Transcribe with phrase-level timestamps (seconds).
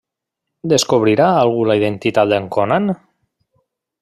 [0.71, 2.91] Descobrirà algú la identitat d'en Conan?